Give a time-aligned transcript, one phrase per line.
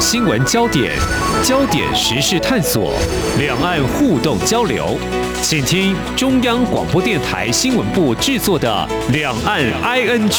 [0.00, 0.98] 新闻焦点、
[1.44, 2.94] 焦点时事探索、
[3.38, 4.96] 两岸互动交流，
[5.42, 10.30] 请听中央广播电台新闻部制作的《两岸 ING》。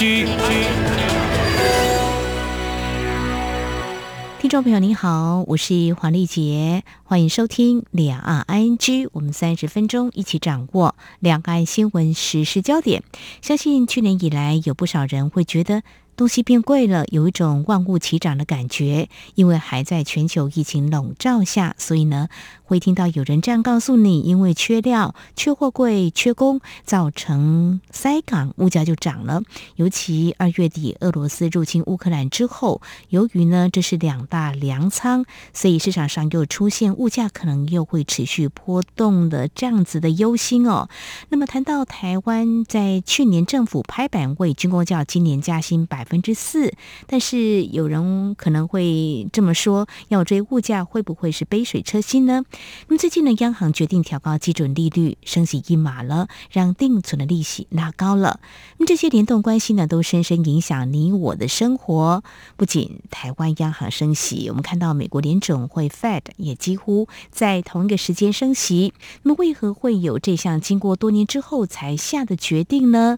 [4.40, 13.04] 听众朋友您好，我是黄丽杰，欢迎收听两岸 ING，我们三十分钟一起掌握两岸新闻时事焦点。
[13.44, 15.84] 相信去年以来，有不少人会觉得。
[16.22, 19.10] 东西变贵了，有一种万物齐涨的感觉。
[19.34, 22.30] 因为还在全球疫情笼罩下，所以呢，
[22.64, 29.42] 会听到有人这样告诉你：因为缺料、缺货柜、缺工，造成塞港，物价就涨了。
[29.78, 40.88] 尤其二月底俄罗斯入侵乌克兰之后，由于呢这是两大粮仓，所以市场上又出现物价可能又会持续波动的这样子的忧心哦。
[41.30, 46.06] 那么谈到台湾在去年政府拍板为军工教今年加薪百。
[46.12, 46.74] 分之四，
[47.08, 52.44] 但是有人可能会这么说：要追物价，会不会是杯水车薪呢？
[52.90, 58.42] 那么最近呢，央行决定调高基准利率，升息一码了，让定存的利息拉高了。
[58.78, 62.22] 那么这些联动关系呢，都深深影响你我的生活。
[62.58, 68.94] 不仅台湾央行升息，我们看到美国联准会 Fed 也几乎在同一个时间升息。
[69.24, 73.18] 那么为何会有这项经过多年之后才下的决定呢？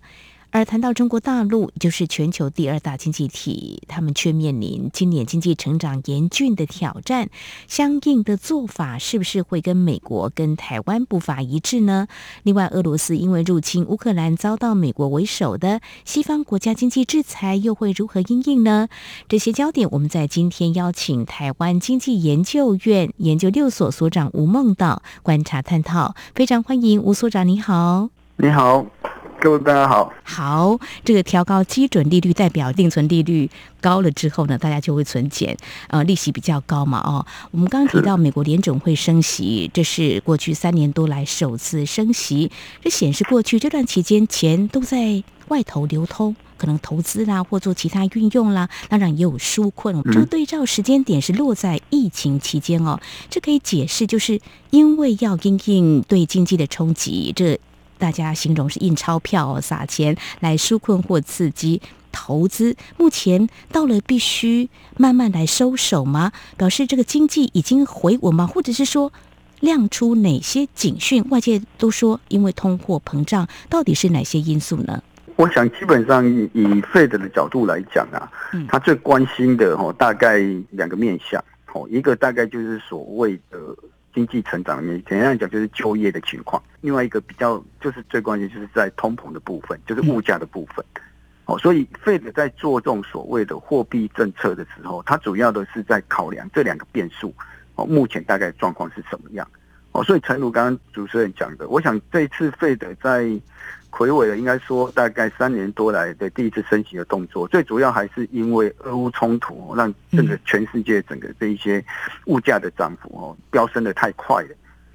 [0.53, 7.31] 而谈到中国大陆，就是全球第二大经济体，他们却面临今年经济成长严峻的挑战。
[7.67, 12.07] 相应的做法是不是会跟美国、跟台湾步伐一致呢？
[12.43, 18.89] 另外，俄罗斯因为入侵乌克兰遭到美国为首的西方国家经济制裁，又会如何应应呢？
[19.27, 26.13] 这些焦点，我们在今天邀请台湾经济研究院研究六所所长吴孟道观察探讨。
[26.35, 28.85] 非常欢迎吴所长，你好，你好。
[29.43, 33.49] 各位大家好，好，这个调高基准利率代表定存利率
[33.81, 35.57] 高了之后呢，大家就会存钱，
[35.89, 42.49] 呃，利息比较高嘛，哦，我们刚刚提到美国联准会升息，这是过去三年多来首次升息，
[42.81, 50.01] 这显示过去这段期间钱都在外头流通，可能投资啦或做其他运用啦，当然也有纾困。
[50.03, 52.97] 这个对照时间点是落在疫情期间哦，
[53.29, 54.39] 这可以解释，就是
[54.69, 57.59] 因为要因应对经济的冲击，这。
[58.03, 61.81] 大家形容是印钞票、撒钱来纾困或刺激
[62.11, 66.33] 投资，目前到了必须慢慢来收手吗？
[66.57, 68.45] 表示这个经济已经回稳吗？
[68.45, 69.13] 或者是说
[69.61, 71.23] 亮出哪些警讯？
[71.29, 75.01] 外界都说因为通货膨胀，到底是哪些因素呢？
[75.37, 78.29] 我想基本上以以费德的角度来讲啊，
[78.67, 80.39] 他最关心的哦，大概
[80.71, 81.41] 两个面向
[81.73, 83.57] 哦，一个大概就是所谓的。
[84.13, 86.61] 经济成长里面，怎样讲就是就业的情况。
[86.81, 90.85] 另外一个比较就是最关键，就是在通膨的部分，就是物价的部分。
[91.45, 97.33] 哦，所以费德在做这种所谓的货币政策的时候，它主要的是在考量这两个变数。
[97.75, 99.47] 哦，目前大概状况是什么样？
[99.91, 103.29] 哦，所以陈如刚刚主持人讲的，我想这一次费德在。
[103.95, 111.85] 魁伟的应该说，大概三年多来的第一次升息的动作，最主要还是因为俄乌冲突，让整个全世界整个这一些
[112.25, 114.49] 物价的涨幅哦飙升的太快了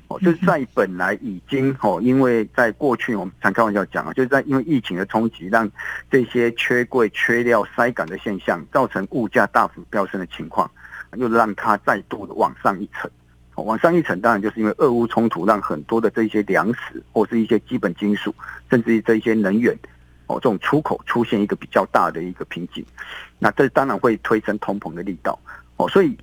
[0.09, 5.71] 哦，就是在本来已经哦，因为在过去我们常开玩笑讲啊，就是在因为疫情的冲击，让
[6.11, 10.69] 这些缺柜、缺料、塞港的现象，造成物价大幅飙升的情况，
[11.13, 13.09] 又让它再度的往上一层。
[13.63, 18.35] 往上一层，当然就是因为俄乌冲突，让很多的这些粮食或是一些基本金属，
[18.71, 19.77] 甚至于这一些能源，
[20.27, 22.85] 哦，这种出口出现一个比较大的一个瓶颈。
[23.39, 25.39] 那这当然会推升通膨的力道。
[25.77, 26.17] 哦，所以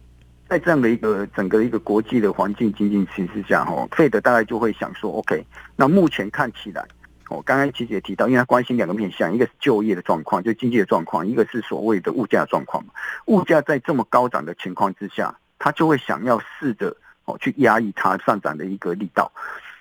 [0.47, 5.45] 在这样的一个整个一个国际的环境经济形势下，哦，费德大概就会想说，OK，
[5.75, 6.85] 那目前看起来，
[7.29, 12.83] 哦，刚刚其实也提到，因为他关心两个面向，一个是就业的状况，就经济的状况，一个是所谓的物价状况。
[13.25, 16.95] 物价在这么高涨的情况之下，他就会想要试着。
[17.25, 19.31] 哦，去压抑它上涨的一个力道。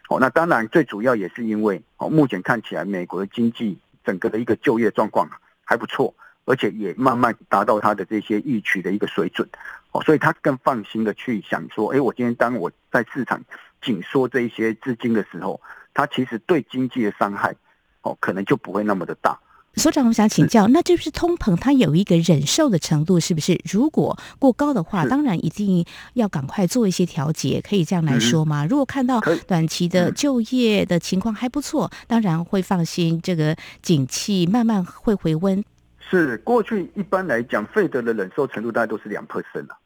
[0.08, 5.28] 哦，那当然最主要也是因为哦，目前看起来美国的经济整个的一个就业状况
[5.64, 9.48] 还不错，而且也慢慢达到它的这些预期的一个水准。
[9.92, 13.40] 哦，所以他更放心的去想说，哎，我今天当我在市场
[13.80, 15.60] 紧缩这一些资金的时候，
[15.94, 17.54] 它其实对经济的伤害
[18.02, 19.38] 哦，可能就不会那么的大。
[19.76, 23.60] 所长，我想请教，那这不是通膨，它有一个忍受的程度，是不是？
[23.70, 25.84] 如果过高的话，当然一定
[26.14, 28.64] 要赶快做一些调节，可以这样来说吗？
[28.64, 35.62] 如果看到短期的就业的情况还不错，当然会放心，这个景气慢慢会回温。
[35.98, 39.76] 是过去一般来讲，费德的忍受程度大概都是两 percent 啊。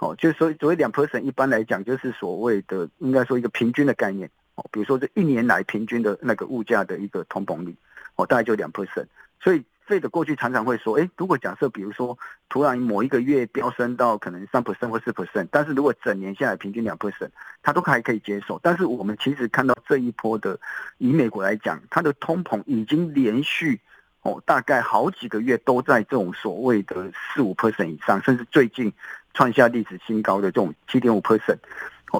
[0.00, 4.28] 哦，就是所所谓两 percent，一般来讲就是所谓的应该说一个平均的概念。
[4.56, 7.72] 哦，比如说这一年来平均的那个物价的一个通膨率。
[8.16, 9.06] 哦，大概就两 percent，
[9.40, 12.16] 所以费的过去常常会说，哎，如果假设比如说
[12.48, 17.30] 突然某一个月飙升到可能三 percent 或四 percent，但是如果整年下来平均两 percent，
[17.62, 18.60] 它都还可以接受。
[18.62, 20.58] 但是我们其实看到这一波的，
[20.98, 23.80] 以美国来讲，它的通膨已经连续
[24.22, 28.92] 哦大概好几个月都在这种所谓的四五 percent 以上，甚至最近
[29.34, 31.58] 创下历史新高的这种七点五 percent。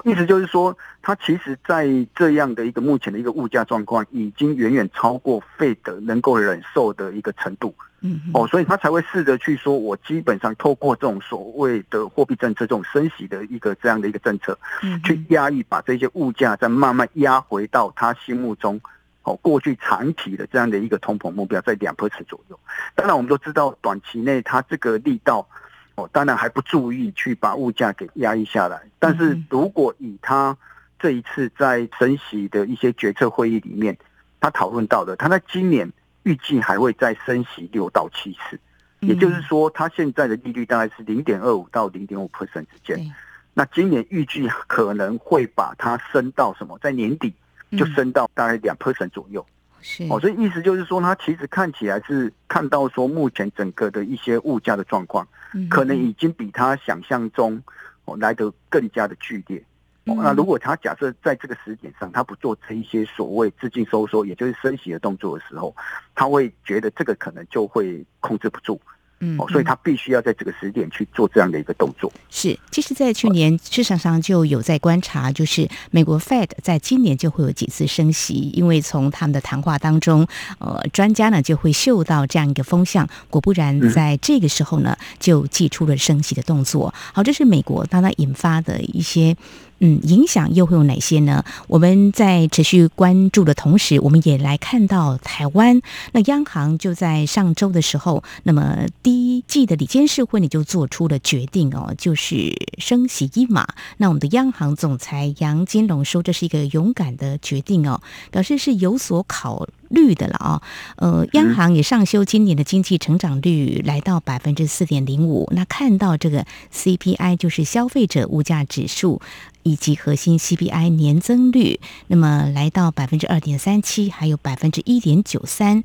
[0.04, 7.74] 意思就是说，它其实，在这样的一个目前的一个物价状况，已经远远超过费德能够忍受的一个程度。
[8.00, 14.58] 嗯，哦，所以他才会试着去说，我基本上透过这种所谓的货币政策、这种升息的一个这样的一个政策，
[15.04, 18.80] 去压抑，把这些物价再慢慢压回到他心目中
[19.24, 22.58] 哦过去长期的这样的一个通膨目标，在两 percent 左右。
[22.94, 25.46] 当然，我们都知道，短期内它这个力道。
[25.94, 28.80] 哦，当然还不注意去把物价给压抑下来。
[28.98, 30.56] 但是如果以他
[30.98, 33.96] 这一次在升息的一些决策会议里面，
[34.40, 35.90] 他讨论到的，他在今年
[36.22, 38.58] 预计还会再升息六到七次，
[39.00, 43.14] 也就是说，他现在的利率大概是零点二五到零点五 percent 之间。
[43.54, 46.78] 那今年预计可能会把它升到什么？
[46.80, 47.34] 在年底
[47.72, 49.44] 就升到大概两 percent 左右。
[49.82, 55.26] 是哦，所以意思就是说，他其实看起来是看到说，目前整个的一些物价的状况，
[55.70, 57.62] 可能已经比他想象中
[58.04, 59.62] 哦来得更加的剧烈。
[60.04, 65.74] 那如果他假设在这个时点上，他不做这一些所谓资金收缩，也就是升息的动作的时候，
[66.14, 68.80] 他会觉得这个可能就会控制不住。
[69.24, 72.12] 嗯，哦，所以他必须要在这个时点去做这样的一个动作。
[72.28, 80.26] 是，其实，在去年市场上就有在观察，就是美国 Fed 在今年就会有几次升息，因为从他们的谈话当中，
[80.58, 83.08] 呃，专家呢就会嗅到这样一个风向。
[83.30, 86.92] 果不然，在这个时候呢，就祭出了升息的动作。
[87.12, 89.36] 好，这是美国当它引发的一些。
[89.84, 91.44] 嗯，影响又会有哪些呢？
[91.66, 95.82] 我们在持续关注的同时，我们也来看到台湾。
[96.12, 103.66] 那央行就在上周的时候，那么第一季的里监事会呢就做出了决定哦，就是升息一码。
[103.96, 108.00] 那我们的央行总裁杨金龙说，这是一个勇敢的决定哦，
[108.30, 109.66] 表示是有所考。
[109.92, 110.62] 虑的了啊，
[110.96, 115.46] 呃，央行也上修今年的经济成长率来到百分之四点零五。
[115.54, 119.20] 那看到这个 CPI 就是消费者物价指数
[119.62, 125.84] 以及核心 CPI 年增率，那么来到百分之二点三七，还有百分之一点九三。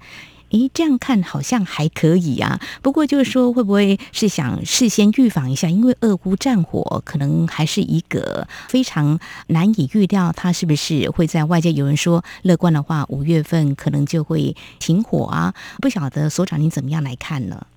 [0.52, 2.62] 诶，这样看好像还可以啊。
[2.82, 5.68] 不过就是说，会不会是想事先预防一下？
[5.68, 15.54] 因为俄乌战火可能还是一个非常难以预料，它是不是会在外界有人说乐观的话，五月份可能就会停火啊？
[15.82, 17.68] 不晓得所长您怎么样来看呢？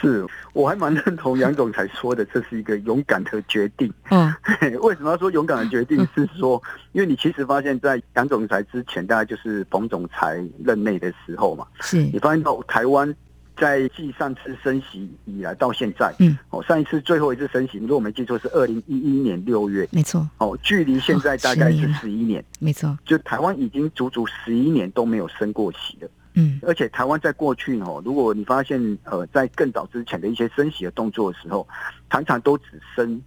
[0.00, 3.92] 是，我还蛮认同杨总裁说的，这是一个勇敢的决定。
[4.10, 4.32] 嗯，
[4.80, 6.06] 为什么要说勇敢的决定？
[6.14, 6.62] 是说，
[6.92, 11.98] 因为你其实发现，在杨总裁之前，大概就是冯总裁任内的时候嘛，是。
[11.98, 13.12] 你发现到台湾
[13.56, 26.08] 在继上次升息以来到现在，嗯，哦，上一次最后一次升息，如果我没记错，是二零一一年六月，没错，哦，距离现在大概是十一年，没错，就台湾已经足足十一年都没有升过息了。
[26.38, 31.66] 嗯，而且台湾在过去哦，如果你发现呃，在更早之前的一些升息的动作的时候，
[32.08, 33.20] 常常都只升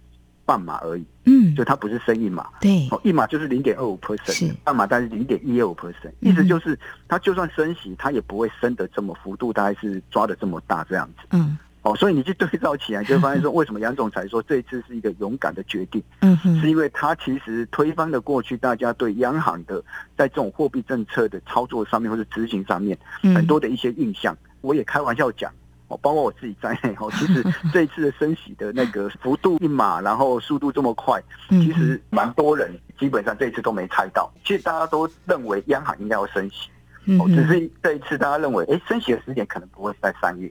[0.46, 1.04] 半码而已。
[1.24, 2.48] 嗯，就它不是升一码。
[2.60, 6.12] 对，哦，一码就是零点二五 percent，半码大概是零点一二五 percent。
[6.20, 11.28] 意思就是，它就算升息，它也不会升得这么幅度，大概是抓的这么大这样子。
[11.32, 11.58] 嗯。
[11.82, 16.02] 哦，所以你去对照起来，就会发现说，为什么杨总裁说这一次是一个勇敢的决定？
[16.22, 19.82] 嗯是因为他其实推翻了过去大家对央行的
[20.16, 22.96] 在这种货币政策的操作上面或者执行上面
[23.34, 24.36] 很多的一些印象。
[24.60, 25.52] 我也开玩笑讲，
[25.88, 34.32] 哦，包括我自己在内，哦，其实 这一次的升息的那个幅度一码，然后速度这么快，其实蛮多人基本上这一次都没猜到。
[34.44, 36.70] 其实大家都认为央行应该要升息，
[37.18, 40.48] 哦，只是这一次大家认为，哎，升息的时间可能不会在三月。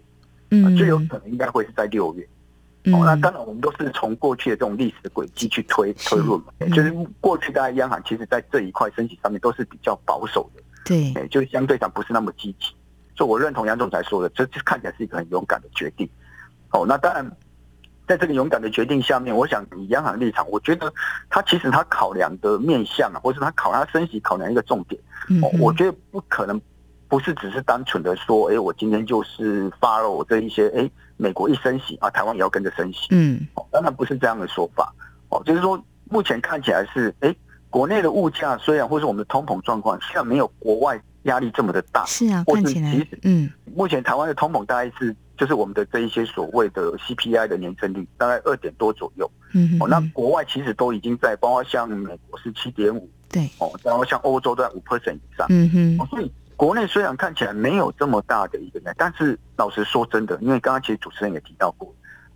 [0.51, 2.27] 嗯，最有可能应该会是在六月。
[2.93, 6.47] 哦，那当然我们都是从过去的这种历史的轨迹去推推论嘛。
[6.73, 10.61] 就是过去大家央行其实在这一块升息上面都是比较保守的。
[10.83, 12.73] 对，就是相对上不是那么积极。
[13.15, 16.09] 所以我认同杨总裁说的，这这看起来是一个很勇敢的决定。
[16.71, 17.31] 哦，那当然，
[18.07, 20.91] 在这个勇敢的决定下面，我想以央行立场，我觉得
[21.29, 24.99] 他其实他考量的面向啊，或是他考他升息考量一个重点，
[25.43, 26.59] 哦，我觉得不可能。
[27.11, 33.07] 不是只是单纯的说，哎，我今天就是发了我这一些，哎，美国一升息啊，台湾也要跟着升息。
[33.09, 34.93] 嗯，当然不是这样的说法，
[35.27, 35.77] 哦，就是说
[36.09, 37.35] 目前看起来是，哎，
[37.69, 56.31] 国内的物价虽然或是我们的通膨状况虽然没有国外压力这么的大，是啊，看起来，嗯，目前台湾的通膨大概是就是我们的这一些所谓的 CPI 的年增率大概二点多左右，嗯，哦，那国外其实都已经在，包括像美国是七点五，对，哦，然后像欧洲在五 percent 以上，嗯哼，哦所以。
[56.61, 61.91] 国内虽然看起来没有这么大的一个，但是老实说真的，因为刚刚其实主持人也提到过，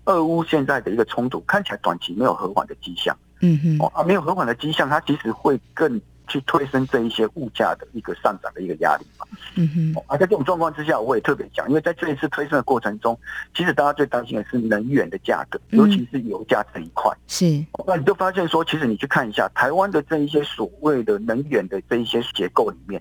[0.06, 6.02] 俄乌现在的一个冲突看起来短期没有和缓的迹象，嗯哼，哦啊，没有和缓的迹象，它其实会更。
[6.28, 13.16] 去推升这一些物价的一个上涨的一个压力嘛，嗯哼，而在这种状况之下，我也特别讲，因为在这一次推升的过程中，
[13.54, 17.16] 其实大家最担心的是能源的价格，尤其是油价这一块。
[17.28, 23.00] 是，那你就发现说，其实你去看一下台湾的这一些所谓的能源的这一些结构里面，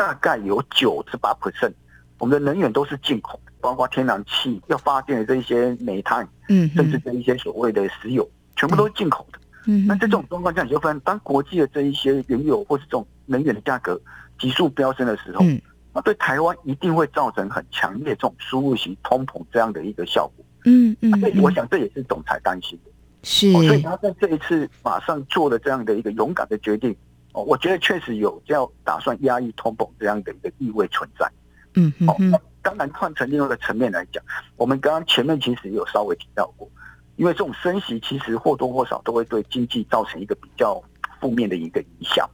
[0.00, 1.74] 大概有九十八 percent，
[2.18, 8.26] 我们的能源都是进口的，包括天然气要发电的这一些煤炭，嗯，甚至这一些所谓的石油，
[8.56, 9.38] 全部都是进口的。
[9.66, 14.00] 嗯，那在这种状况下，你就发现，当国际的这一些原油或是这种能源的价格
[14.38, 15.60] 急速飙升的时候，嗯，
[15.92, 20.42] 那对台湾一定会造成很强烈这种输入型通膨这样的一个效果。
[20.64, 22.90] 嗯嗯，所以我想这也是总裁担心的。
[23.22, 26.96] 是，所以他在这一次马上做了这样的一个勇敢的决定。
[27.32, 31.30] 哦，我觉得确实有要打算压抑通膨这样的一个意味存在。
[31.74, 32.40] 嗯嗯嗯。
[32.62, 34.22] 当然，换成另外一个层面来讲，
[34.56, 36.68] 我们刚刚前面其实也有稍微提到过。
[37.16, 40.82] 因为这种升息其实或多或少都会对经济造成一个比较
[41.20, 42.26] 负面的一个影响。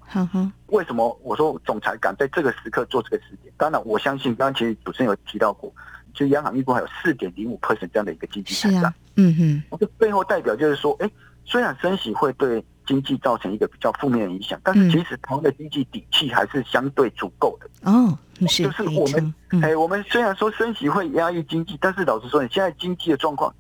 [0.67, 3.51] 为什么我说总裁敢在这个时刻做这个事情？
[3.57, 5.73] 当然，我相信刚刚其实主持人有提到过，
[6.15, 8.95] 就央行预估还有四点零五 percent 这样的一个经济成长。
[9.17, 9.35] 嗯
[9.71, 11.11] 哼，这背后代表就是说，哎，
[11.45, 17.91] 虽然升息会对经济造成一个比较负面的影响，但是其实台湾的经济底气还是相对足够的。
[17.91, 18.17] 哦，
[18.49, 23.53] 是，就是我们，哎，我们虽然说升息会压抑经济，但是老实说，你现在经济的状况。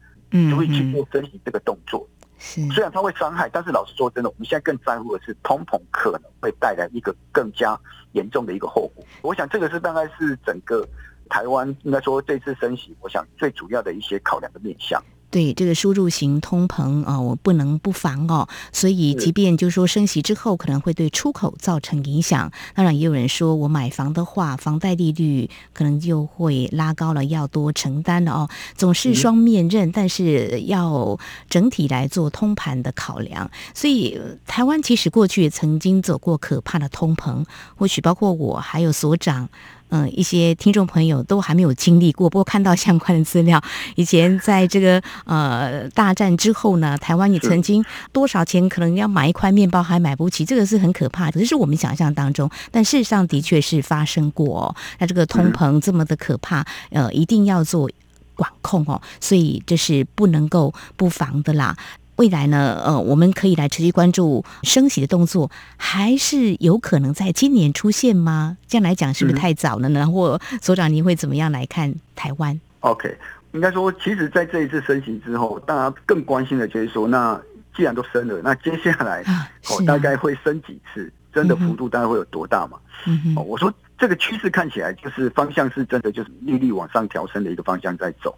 [0.50, 2.06] 就会去做升息这个动作，
[2.37, 7.78] 是虽然它会伤害，但是老实说真的，我们现在更在乎的是通膨可能会带来一个更加
[8.12, 9.04] 严重的一个后果。
[9.23, 10.87] 我想这个是大概是整个
[11.30, 15.00] 台湾应该说这次升息，我想最主要的一些考量的面向。
[15.37, 18.49] 对这个输入型通膨啊，我不能不防哦。
[18.73, 28.49] 所以，即便就是说升息之后可能会对出口造成影响，当然也有人说我买房的话，房贷利率可能就会拉高了，要多承担了哦。
[28.76, 31.19] 总是双面刃，但是要
[31.50, 33.50] 整体来做通盘的考量。
[33.75, 39.50] 所以，台湾其实过去也曾经走过可怕的通膨，或许包括我还有所长。
[39.90, 43.62] 嗯，一些听众朋友都还没有经历过，不过看到相关的资料，
[43.95, 54.61] 以前在这个 呃大战之后呢，台湾也曾经多少钱可能要买一块面包还买不起，这个是很可怕的，这是我们想象当中，但事实上的确是发生过。
[54.61, 57.90] 哦那这个通膨这么的可怕，呃，一定要做
[58.35, 61.76] 管控哦，所以这是不能够不防的啦。
[62.17, 62.83] 未来呢？
[62.85, 68.57] 呃，我们可以来持续关注升息的动作，还是有可能在今年出现吗？
[68.67, 70.07] 这样来讲是不是太早了呢？
[70.07, 73.15] 或所长，您会怎么样来看台湾？OK，
[73.53, 77.39] 应该说，其实，在这一次升息之后，大家更关心的就是说，那
[77.77, 79.23] 既然都升了，那接下来
[79.69, 81.13] 哦，大概会升几次？
[81.35, 82.79] 升的幅度大概会有多大嘛？
[83.07, 83.73] 嗯哦，我说。
[83.99, 88.37] 这个趋势看起来就是方向是真的，就是利率往上调升的一个方向在走。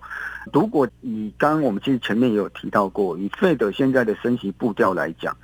[0.53, 5.37] 如果以刚刚我们其实前面也有提到过，以费德现在的升息步调来讲，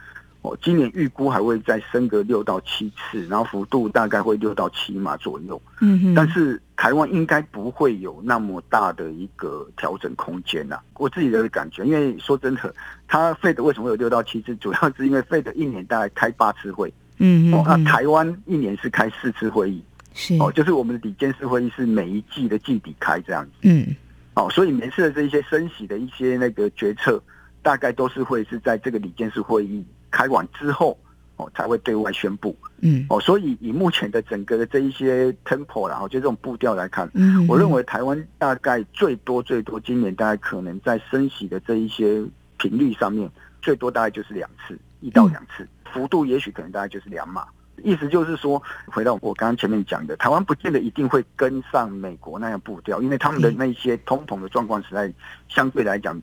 [0.42, 5.60] 哦，今年预估还会再升个六到七次，然后幅度大概会六到七码左右。
[5.80, 10.78] 嗯但是台湾应该不会有那么大的一个调整空间呐。
[10.94, 12.72] 我自己的感觉，因为说真的，
[13.08, 16.92] 他费德为什么有六到七次，主要是因为费德一年大概开八次会。
[17.18, 17.64] 嗯嗯。
[17.66, 19.82] 那台湾一年是开四次会议。
[20.14, 20.36] 是。
[20.38, 23.94] 哦，就是我们的底监事会议是每一季的季底开这样子，嗯，
[24.34, 27.22] 哦，所以每次的这一些升息的一些那个决策，
[27.60, 30.96] 大概都是会是在这个底监事会议开完之后，
[31.36, 42.24] 哦，才会对外宣布，嗯，哦，所以以目前的整个的这一些 tempo 然后就这种步调来看，嗯，我认为台湾大概最多最多今年大概可能在升息的这一些
[42.56, 43.28] 频率上面，
[43.60, 47.44] 最多大概就是两次，一到两次，幅度也许可能大概就是两码。
[47.82, 55.12] 意思就是说，回到我刚刚前面讲的，台湾不见得一定会跟上美国那样步调，因为他们的那些通膨的状况实在
[55.48, 56.20] 相对来讲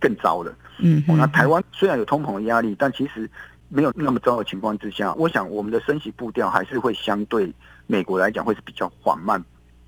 [0.00, 0.52] 更糟了。
[0.78, 3.30] 嗯，那台湾虽然有通膨的压力，但其实
[3.68, 7.52] 没有那么糟的情况之下，我想我们的升息步调还是会相对
[7.86, 9.38] 美国来讲会是比较缓慢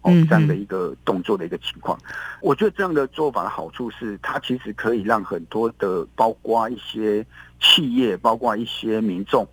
[0.02, 1.99] 哦这样的一个动作的一个情况。
[2.42, 7.25] 我觉得这样的做法的好处是，它其实可以让很多的，包括一些
[7.61, 9.49] 企业，包括一些民众。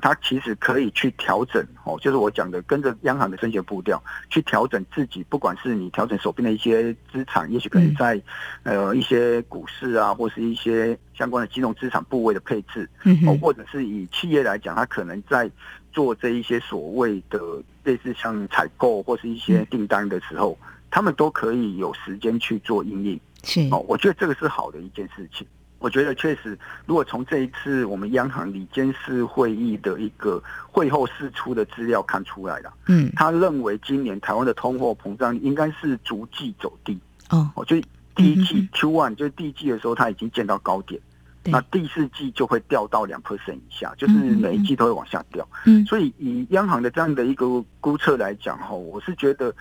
[0.00, 8.20] 它其实可以去调整哦，就是我讲的，跟着央行的升息步调去调整自己，不管是你调整手边的一些资产，也许可能在
[8.62, 12.88] 呃一些股市啊，或是一些相关的金融资产部位的配置，
[13.26, 15.50] 哦，或者是以企业来讲，它可能在
[15.92, 17.40] 做这一些所谓的
[17.84, 20.58] 类似像采购或是一些订单的时候，
[20.90, 23.20] 他们都可以有时间去做应应。
[23.42, 25.46] 是哦，我觉得这个是好的一件事情。
[25.80, 26.56] 我觉得确实，
[26.86, 37.76] 如果从这一次我们央行里监事会议的一个会后释出的资料看出来了，嗯，他认为今年台湾的通货膨胀应该是逐季走低，哦，哦，就
[38.14, 41.00] 第一季嗯 Q one 就是第一季的时候，它已经见到高点，
[41.44, 45.48] 那第四季就会掉到两 percent 以下，就是每一季都会往下掉。
[45.64, 45.82] 嗯。
[45.86, 47.46] 所以以央行的这样的一个
[47.80, 49.54] 估测来讲，哈，我是觉得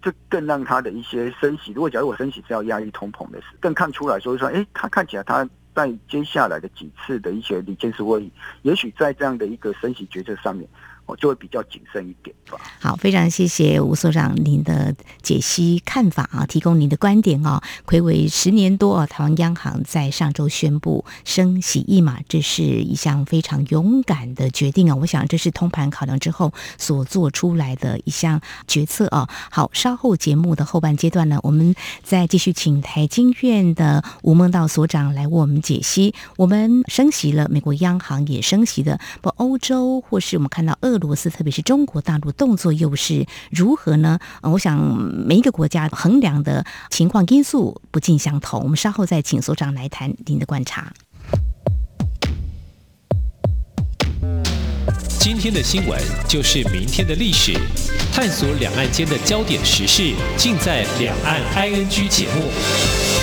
[0.00, 8.30] 这更让他的一些升息，如果假如我升息是要压抑通膨的事，更看出来说说，哎，他看起来它在接下来的几次的一些理监事会议，
[8.62, 10.68] 也许在这样的一个升息决策上面，
[11.06, 12.58] 我就会比较谨慎一点吧。
[12.80, 17.60] 好，非常谢谢吴所长您的解析看法啊，提供您的观点哦。
[17.86, 24.94] 暌违十年多啊，台湾央行在上周宣布升息一码，这是一项非常勇敢的决定啊。
[24.94, 29.28] 我想这是通盘考量之后所做出来的一项决策啊。
[29.50, 36.14] 好，稍后节目的后半阶段呢，我们再继续请台经院的吴孟道所长来为我们解析。
[36.36, 44.18] 我们升息了，美国央行也升息的，不，欧洲或是我们看到俄罗斯，特别是中国大陆动作又是如何呢？
[44.42, 44.78] 呃我想
[45.26, 48.62] 每一个国家衡量的情况因素不尽相同。
[48.62, 50.92] 我们稍后再请所长来谈您的观察。
[55.18, 55.98] 今天的新闻
[56.28, 57.52] 就是明天的历史，
[58.12, 63.13] 探索两岸间的焦点时事，尽在《两岸 ING》节目。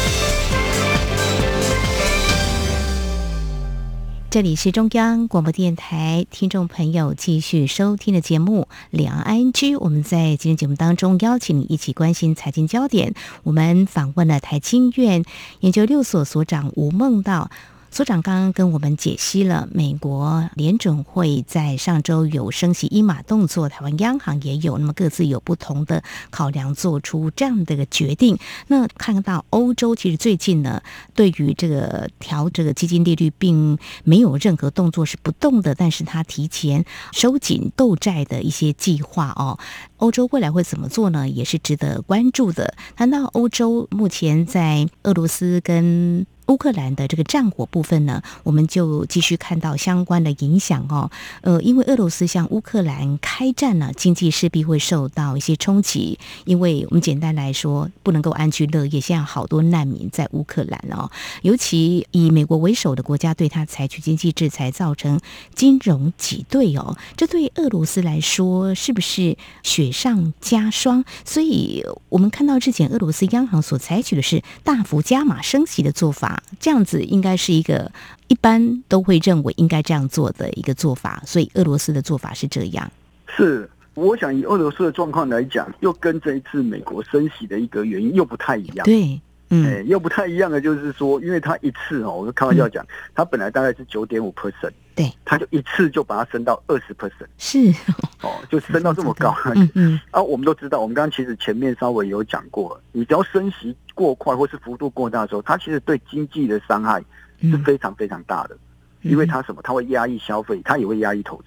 [4.31, 9.65] 这里是中央广播电台听众朋友继续收听的节目《两岸安之》。
[9.77, 13.13] 我们在今天节目当中邀请你一起关心财经焦点。
[13.43, 15.25] 我们访问了台经院
[15.59, 17.51] 研究六所所长吴梦道。
[17.93, 28.37] 所长刚刚跟我们解析了美国联准会在上周有升息一码动作，台湾央行也有，那么各自有不同的考量，做出这样的一个决定。
[28.67, 30.81] 那看到欧洲其实最近呢，
[31.13, 39.59] 对于这个调这个基金利率，并没有任何动作是不动的，但是它提前收紧购债的一些计划哦。
[39.97, 41.27] 欧洲未来会怎么做呢？
[41.27, 42.73] 也是值得关注的。
[42.95, 51.09] 谈到欧洲目前在俄罗斯跟乌克兰的这个战火部分呢，我们就继续看到相关的影响哦。
[51.39, 56.19] 呃，因为俄罗斯向乌克兰开战呢，经济势必会受到一些冲击。
[56.43, 61.09] 因为我们简单来说，不能够安居乐业，现在好多难民在乌克兰哦，
[61.41, 65.21] 尤其以美国为首的国家对他采取经济制裁，造成
[65.55, 71.05] 金融挤兑哦，这对俄罗斯来说是不是雪上加霜？
[71.23, 77.91] 所以我们看到之前俄罗斯央行所采取的是大幅加码升息的做法，这样子应该是一个
[78.27, 82.91] 一般都会认为应该这样做的一个做法，所以俄罗斯的做法是这样。
[83.27, 88.85] 是，我想以俄罗斯的状况来讲，又跟这一次美国升息的一个原因又不太一样。
[88.85, 97.73] 对，嗯，哎，又不太一样的就是说，因为它一次哦，我就开玩笑讲，它本来大概是九点五 percent，对，它就一次就把它升到二十 percent，是，
[98.21, 99.35] 哦，就升到这么高。
[99.55, 106.99] 嗯 嗯， 啊，我们都知道，我们刚刚其实前面稍微有讲过，你只要升息过快或是幅度过大的时候，它其实对经济的伤害
[107.39, 108.57] 是嗯非常非常大的，
[109.01, 109.61] 因为它什么？
[109.61, 111.43] 它会压抑消费，它也会压抑投资。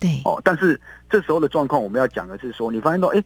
[0.00, 3.22] 对，哦，但是这时候的状况，我们要讲的是说，你发现到，哎，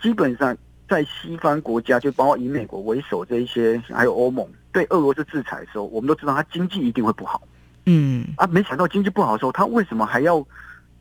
[0.00, 0.56] 基本上
[0.88, 7.42] 在西方国家，就包括以美国为首这一些，还有欧盟对俄罗斯制裁的时候，我们都知道它经济一定会不好
[7.86, 8.46] 嗯，啊。
[8.46, 10.38] 没想到经济不好的时候，它为什么还要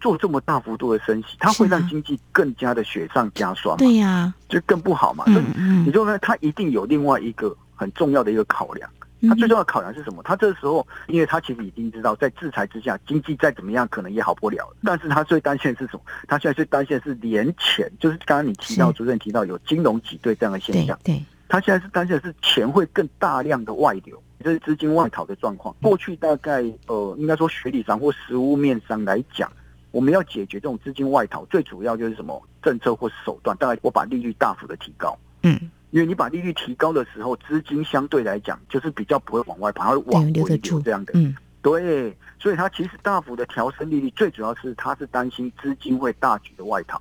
[0.04, 1.38] 做这么大幅度的升息？
[1.40, 5.24] 它会让经济更加的雪上加霜嘛，对呀，就更不好嘛。
[5.28, 5.44] 所以
[5.86, 8.90] 你就说它一定有另外一个很重要的一个考量。
[9.26, 10.22] 它最重要的考量是什么？
[10.22, 14.68] 他这时候，因为他其实已经知道，在制裁之下，经济再怎么样可能也好不了。
[14.84, 16.02] 但是他最担心的是什么？
[16.28, 21.00] 他现在最担心的是连钱，就是刚刚你提到，是主任提到有金融挤兑这样的现象。
[21.06, 25.74] 对对，他现在是担心的是钱会更大量的外流，这是资金外逃的状况。
[25.82, 29.50] 过去大概呃，应该说学理上或实物面上来讲，
[29.94, 33.56] 我们要解决这种资金外逃，最主要就是什么政策或手段？
[33.58, 35.16] 大概我把利率大幅的提高。
[35.44, 41.14] 嗯，因为你把利率提高的时候，资金相对来讲就是比较不会往外跑，它会往回流这样的。
[41.16, 47.00] 嗯，对，所以它其实大幅的调升利率，最主要是它是担心资金会大举的外逃。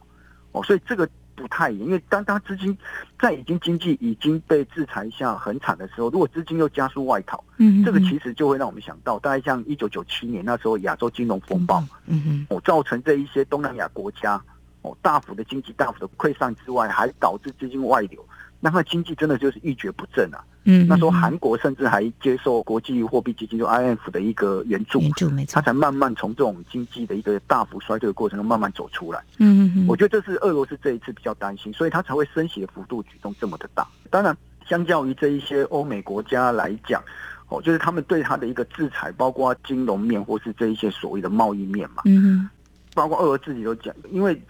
[0.53, 1.09] 哦，所以这个
[1.43, 2.79] 不太一样，因为当当资金
[3.19, 14.41] 在已经经济已经被制裁下很惨的时候，如果资金又加速外逃，嗯，这个其实就会让我们想到，大概像一九九七年那时候亚洲金融风暴，嗯哼，哦，造成这一些东南亚国家
[14.83, 18.25] 哦大幅的经济大幅的溃散之外，还导致资金外流，
[18.61, 20.39] 那它经济真的就是一蹶不振啊。
[20.65, 29.21] 嗯，那时候嗯韩国甚至还接受国际货币基金就 IMF 的一个援助，援助没错他，才慢慢从这种经济的一个大幅衰退的过程中慢慢走出来。
[29.39, 33.87] 嗯嗯嗯，我觉得这是俄罗斯这一次比较担心，所以他才会升息的幅度举动这么的大。
[34.11, 37.03] 当然，相较于这一些欧美国家来讲，
[37.49, 42.49] 哦，就是他们对他的一个制裁，包括金融面或是这一些所谓的贸易面嘛，嗯
[42.95, 44.41] 包括俄罗斯自己都讲，因为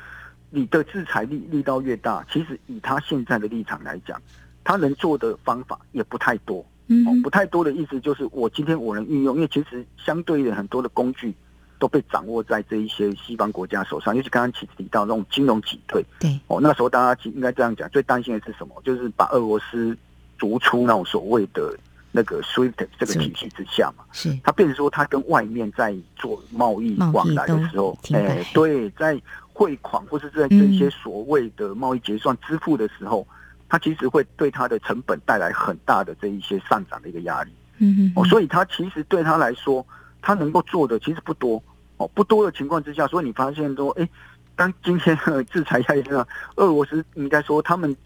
[0.50, 4.20] 你的制裁力力道越大，其实以他现在的立场来讲，
[4.64, 6.64] 他能做的方法也不太多。
[6.88, 11.32] 嗯哦，不太多的意思就是我今天我能运用，因为其实相对的很多的工具
[11.78, 16.04] 都被掌握在这一些西方国家手上，尤其刚刚提提到那种金融挤兑。
[16.18, 18.74] 对，哦，那时候大家其应该这样讲，最担心的是什么？
[18.84, 19.96] 就是把俄罗斯
[20.36, 21.74] 逐出那种所谓的
[22.10, 24.04] 那个 SWIFT 这个体系之下嘛。
[24.12, 29.18] 是，它变成说，他跟外面在做贸易往来的时候哎，对，在
[29.52, 33.26] 汇款或是在这些所谓的贸易结算支付的时候，
[33.72, 37.50] 它其实会对它的成本带来很大的这一些上涨的一个压力。
[37.78, 39.84] 嗯哼哦，所以它其实对他来说，
[40.20, 41.60] 他能够做的其实不多
[41.96, 44.06] 哦，不多的情况之下，所以你发现说，哎，
[44.54, 47.96] 当今天的制裁下来，俄罗斯应该说他们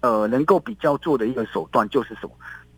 [0.00, 2.30] 呃能够比较做的一个手段就是什么？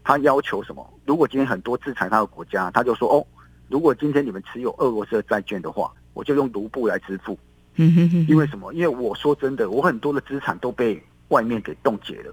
[0.02, 0.84] 他要求什么？
[1.06, 3.24] 如果今天很多制裁他的国家，他就说哦，
[3.68, 7.38] 如果今天你们持有俄罗斯的债券的话，我就用卢布来支付。
[7.76, 8.74] 嗯哼哼，因为什么？
[8.74, 11.00] 因为我说真的，我很多的资产都被
[11.32, 12.32] 外面给冻结了，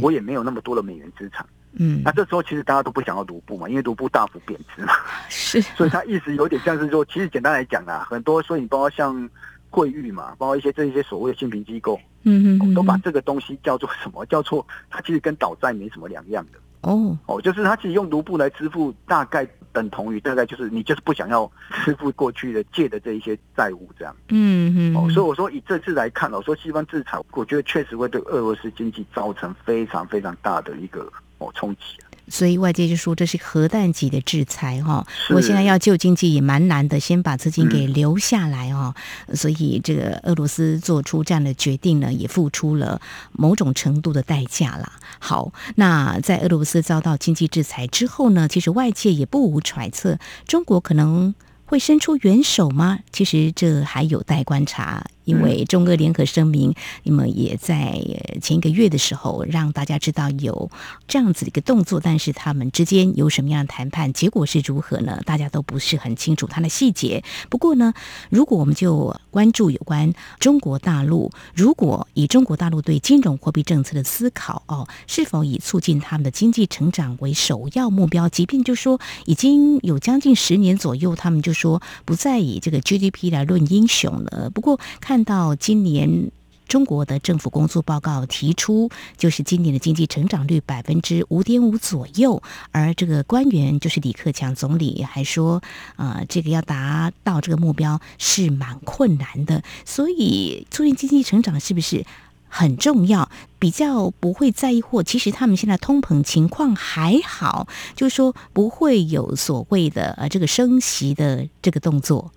[0.00, 1.44] 我也没有那么多的美元资产。
[1.78, 4.94] 嗯那这时候其实大家都不想要卢布嘛，因为卢布大幅贬值嘛。
[5.28, 9.28] 是， 所以他意思有点像是说，其实简单来讲啊，很多所以包括像
[9.68, 14.24] 惠誉嘛，包括一些这一些所谓的信评机构，嗯哼哼，都把这个东西叫做什么？
[14.30, 19.46] 叫做它其实跟倒债没什么两样的哦，哦，就是它其实用卢布来支付，大概
[19.76, 21.50] 等同于大概就是你就是不想要
[21.84, 31.82] 支付过去的借的这一些债务这样嗯嗯，哦，所以我说以这次来看我，说西方制裁，我觉得确实会对俄罗斯经济造成非常非常大的一个哦冲击。
[32.28, 38.94] 所以外界就说这是核弹级的制裁哈、是我现在要救经济也蛮难的，先把资金给嗯留下来哦。
[39.34, 43.00] 所以这个俄罗斯做出这样的决定呢，也付出了
[43.32, 44.92] 某种程度的代价啦。
[45.18, 51.34] 好，那在俄罗斯遭到经济制裁之后呢，其实外界也不无揣测，中国可能。
[51.68, 53.00] 会伸出援手吗？
[53.10, 60.70] 其实这还有待观察，因为中俄联合声明，那么也在呃前一个月的时候让大家知道有
[61.06, 65.20] 这样子的一个动作，但是他们之间有什么样的谈判，结果是如何呢？
[65.26, 67.22] 大家都不是很清楚它的细节。
[67.50, 67.92] 不过呢，
[68.30, 78.28] 如果我们就关注有关中国大陆，如果以中国大陆对金融货币政策的思考哦，是否以促进他们的经济成长为首要目标？
[78.28, 84.50] 即便就说已经有将近十年左右，他们就说不再以这个 GDP 来论英雄了。
[84.50, 86.30] 不过看看到今年。
[86.68, 95.62] 中国的政府工作报告提出，就是今年的经济成长率百分之五点五左右，而这个官员就是李克强总理还说，
[95.94, 102.04] 呃，这个要达到这个目标是蛮困难的，所以促进经济成长是不是？
[102.48, 112.32] 很重要，比较不会在意或其实他们现在通膨情况还好，就是说不会有所谓的呃这个升息的这个动作。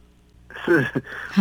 [0.64, 0.88] 是，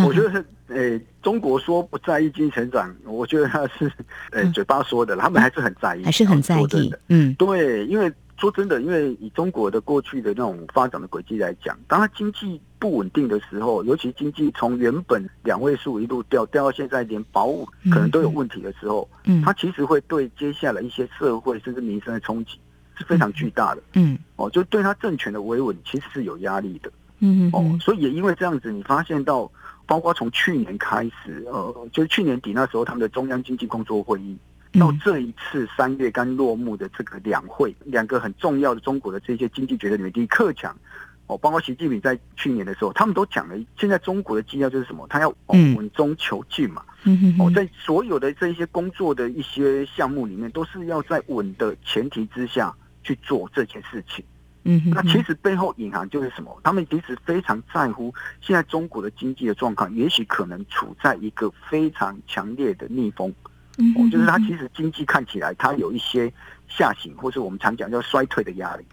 [0.03, 3.85] 我觉得是，诶、中国说不在意经济成长，我觉得他是，
[4.31, 4.53] 诶、 嗯。
[4.53, 7.33] 嘴巴说的，他们还是很在意，还是很在意的，嗯。
[7.35, 22.51] 对，因为说真的，因为以中国的过去的那种发展的轨迹来讲，当它经济不稳定的时候，尤其经济从原本两位数一路掉掉到现在连保五可能都有问题的时候，嗯它其实会对接下来一些社会甚至民生的冲击
[22.97, 23.81] 是非常巨大的。
[23.93, 24.17] 嗯。
[24.37, 26.89] 哦，就对它政权的维稳其实是有压力的。
[27.21, 29.51] 嗯嗯嗯，所以也因为这样子，你发现到，
[29.89, 34.37] 包括从去年开始，呃，就是去年底那时候他们的中央经济工作会议，
[34.79, 40.77] 到嗯这一次三月刚落幕的这个两会，两个很重要的中国的这些经济决策里面，李克强。
[41.25, 45.07] 哦，包括习近平在去年的时候，他们都讲了，现在中国的基调就是什么？
[45.09, 46.83] 他要稳中求进嘛。
[47.03, 54.23] 嗯哦，在所有的这一些工作的一些项目里面，都是要在稳的前提之下去做这件事情。
[54.63, 56.59] 嗯那其实背后隐含就是什么？
[56.63, 63.33] 他们其实非常在乎现在中国的经济的状况，也许可能处在一个非常强烈的逆风。
[63.77, 66.31] 嗯哦，就是它其实经济看起来它有一些
[66.67, 68.85] 下行，或是我们常讲叫衰退的压力。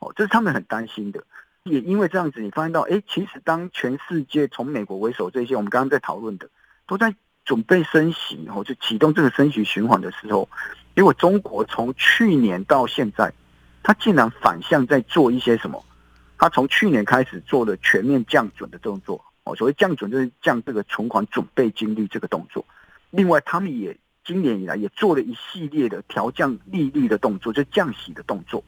[0.00, 1.24] 哦，这是他们很担心的。
[1.64, 6.48] 也因为这样子，你发现到，哎，其实当全世界从美国为首这些我们刚刚在讨论的，
[6.86, 10.48] 都在准备升息，然后就启动这个升息循环的时候，
[10.94, 13.32] 结果中国从去年到现在，
[13.82, 15.84] 他竟然反向在做一些什么？
[16.36, 19.24] 他从去年开始做了全面降准的动作。
[19.44, 22.64] 哦，所谓降准就是降这个存款准备金率这个动作。
[23.10, 28.62] 另外，他们也今年以来也做了一系列的调降利率的动作，就降息的动作。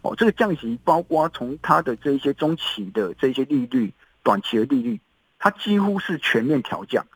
[0.00, 5.00] 哦，这个降息包括从它的这一些中期的这些利率、短期的利率，
[5.38, 7.06] 它几乎是全面调降。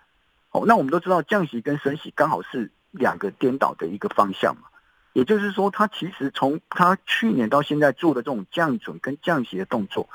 [0.50, 4.68] 哦，那我们都知道降息跟升息刚好是两个颠倒的一个方向嘛。
[5.12, 10.08] 也就是说，他其实从他去年到现在做的这种降准跟降息的动作，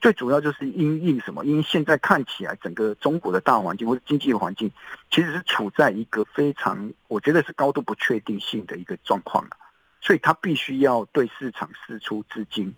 [0.00, 1.44] 最主要就是因应什么？
[1.46, 4.70] 因为现在看起来整个中国的大环境或者经济环境，
[5.10, 9.56] 其实是处在一个非常我觉得是高度不确定性的一个状况了，
[10.02, 12.74] 所以他必须要对市场释出资金，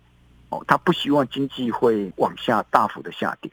[0.47, 3.51] 哦，他不希望经济会往下大幅的下跌，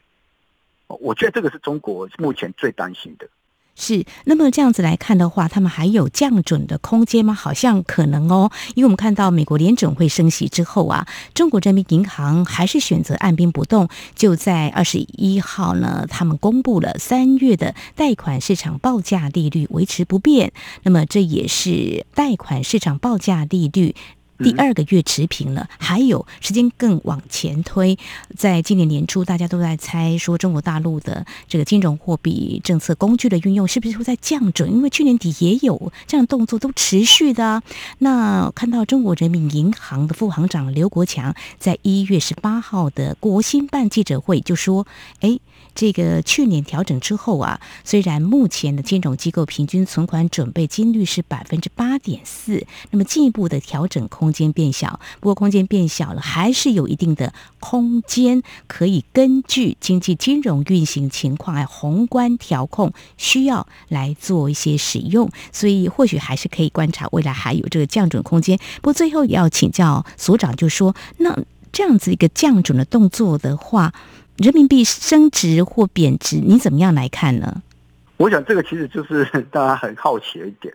[0.87, 3.29] 哦，我觉得这个是中国目前最担心的。
[3.75, 7.33] 是，那么这样子来看的话，他们还有降准的空间吗？
[7.33, 23.95] 好像可能哦，因为我们看到美国联准会升息之后啊，中国人民银行还是选择按兵不动，就在二十一号呢，他们公布了三月的贷款市场报价利率维持不变，那么这也是贷款市场报价利率。
[24.43, 27.99] 第二个月持平了，还有时间更往前推，
[28.37, 34.71] 在今年年初，大家都在猜说中国大陆的这个金融货币政策工具的运用是不是会在降准？
[34.71, 37.63] 因为去年底也有这样动作，都持续的。
[37.99, 44.87] 那看到中国人民银行的副行长刘国强在一月十八号的国新办记者会就说
[45.21, 45.39] ：“哎。”
[45.75, 55.01] 这个去年调整之后啊，虽然目前的金融机构平均存款准备金率是百分之八点四，那么进一步的调整空间变小。
[55.21, 65.31] 不过空间变小了，还是有一定的空间可以根据经济金融运行情况还有宏观调控需要来做一些使用。
[65.53, 68.59] 所以或许还是可以观察未来还有这个降准空间。
[68.77, 71.39] 不过最后也要请教所长，就说那
[71.73, 73.93] 这样子一个降准的动作的话。
[74.39, 77.63] 人民币升值或贬值，你怎么样来看呢？
[78.17, 80.75] 我想这个其实就是 大家很好奇的一点，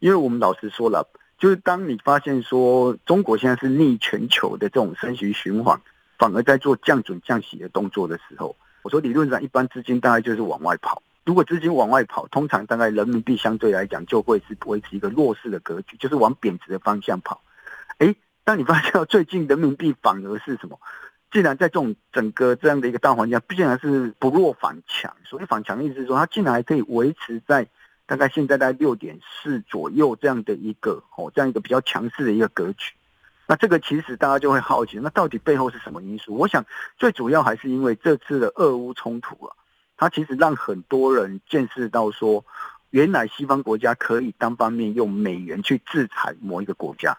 [0.00, 5.80] 因为我们老实说了，就是当你发现说中国现在是逆全球的这种升息循环，
[6.18, 11.02] 反而在做降准降息的动作的时候，我说理论上一般资金大概就是往外跑。
[11.24, 17.40] 如果资金往外跑，通常大概人民币相对来讲就会是维持一个弱势的格局，就是往贬值的方向跑。
[17.98, 20.78] 哎，当你发现最近人民币反而是什么？
[21.30, 25.14] 既然在这种整个这样的一个大环境下，竟然是不弱反强。
[25.24, 27.66] 所以反强的意思是说，它竟然还可以维持在
[28.06, 32.94] 大概现在在六点四左右这样的一个哦，这样一个比较强势的一个格局。
[33.46, 36.34] 那这个其实大家就会好奇，那到底背后是什么因素？
[36.34, 36.64] 我想
[36.96, 39.56] 最主要还是因为这次的俄乌冲突啊，
[39.96, 42.44] 它其实让很多人见识到说，
[42.90, 47.16] 原来西方国家可以单方面用美元去制裁某一个国家。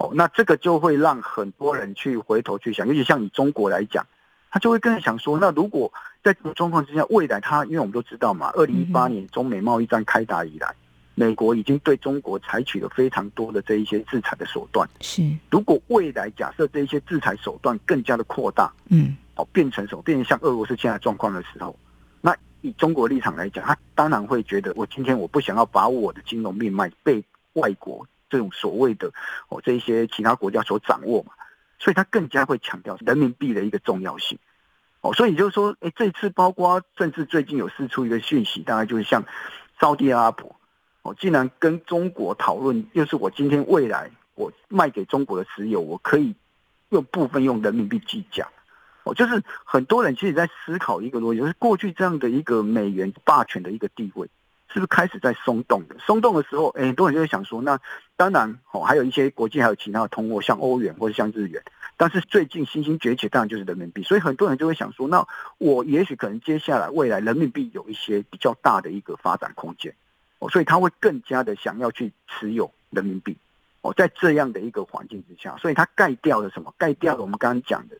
[0.00, 4.04] 哦，那这个就会让很多人去回头去想，尤其像以中国来讲，
[4.50, 5.92] 他就会更想说，那如果
[6.24, 10.74] 在这种状况之下，未来他，因为我们都知道嘛，二零一八年中美贸易战开打以来，
[11.14, 14.88] 美国已经对中国采取了非常多的这一些制裁的手段。
[15.02, 21.78] 是，如果未来假设这一些制裁手段更加的扩大，嗯，哦，变成什么，变成像俄罗斯现在状况的时候，
[22.22, 28.06] 那以中国立场来讲，他当然会觉得，我今天我不想要把我的金融命脉被外国。
[28.30, 29.12] 这种所谓的
[29.48, 31.32] 哦，这一些其他国家所掌握嘛，
[31.78, 34.38] 所以他更加会强调人民币的一个重要性
[35.02, 39.24] 哦，所以就是说，哎，这次包括甚至最近有释出一个讯息，大概就是像
[39.80, 40.54] 沙地阿拉伯
[41.02, 46.34] 哦，竟然跟中国讨论，就是我今天未来我卖给中国的石油，我可以
[46.90, 48.46] 用部分用人民币计价
[49.04, 54.28] 哦，就是很多人其实在思考一个逻辑，就是过去这样的一个美元霸权的一个地位。
[54.72, 55.96] 是不是开始在松动的？
[55.98, 57.78] 松动的时候，哎，很多人就会想说，那
[58.16, 61.62] 当然哦，还有一些国际还有其他的通货，像欧元或者像日元。
[61.96, 64.02] 但是最近新兴崛起，当然就是人民币。
[64.02, 65.26] 所以很多人就会想说，那
[65.58, 69.94] 我也许可能接下来未来人民币有一些比较大的一个发展空间
[70.38, 73.36] 哦，所以他会更加的想要去持有人民币
[73.82, 76.72] 哦，在这样的一个环境之下，所以它盖掉了什么？
[76.78, 77.96] 盖掉了我们刚刚讲的，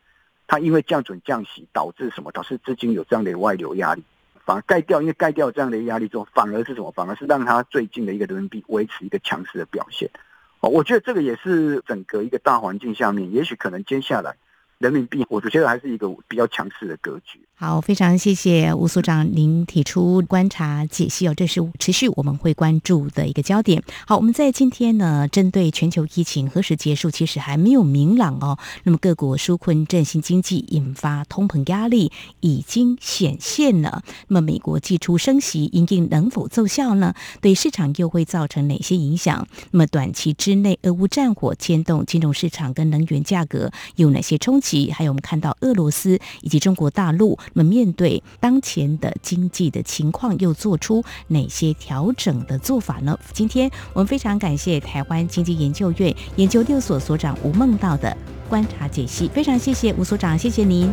[0.47, 2.31] 它因为降准降息导致什么？
[2.33, 4.03] 导致资金有这样的外流压力。
[4.51, 6.91] 反而盖掉，因为盖掉这样的压力之后，反而是什么？
[6.91, 10.11] 反而是让它最近的一个人民币维持一个强势的表现。
[10.59, 14.35] 哦，我觉得这个也是整个一个大环境下面，也许可能接下来。
[14.79, 17.39] 人民币，我觉得还是一个比较强势的格局。
[17.63, 23.83] 好，非常谢谢吴所长您提出观察解析哦，这是持续我们会关注的一个焦点。
[24.07, 28.59] 好，我们在今天呢，针对全球疫情何时结束，其实还没有明朗哦。
[28.85, 34.05] 那么各国纾困振兴经济，引发通膨压力已经显现了。
[34.29, 37.13] 那么美国寄出升息，应应能否奏效呢？
[37.43, 39.47] 对市场又会造成哪些影响？
[39.73, 44.91] 那么短期之内，俄乌战火牵动金融市场跟能源价格有哪些冲击？
[44.91, 53.19] 还有我们看到俄罗斯以及中国大陆，那么面对当前的经济的情况，又做出哪些调整的做法呢？
[53.33, 58.17] 今天我们非常感谢台湾经济研究院研究六所所长吴梦道的
[58.49, 60.91] 观察解析，非常谢谢吴所长，谢谢您，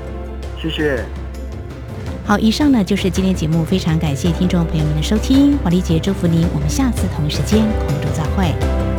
[0.61, 1.05] 谢谢。
[2.25, 8.96] 好，以上呢就是今天节目，非常感谢听众朋友们的收听，华丽姐祝福您，我们下次同一时间空中再会。